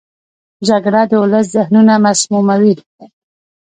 جګړه 0.67 1.01
د 1.09 1.11
ولس 1.21 1.45
ذهنونه 1.55 1.93
مسموموي 2.05 2.73